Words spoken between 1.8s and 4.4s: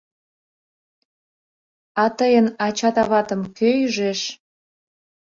—А тыйын ачат-аватым кӧ ӱжеш?